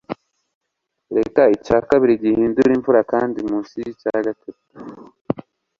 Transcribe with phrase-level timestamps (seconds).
[1.17, 3.75] reka icya kabiri gihindure imvura kandi munsi
[4.15, 4.65] ya gatatu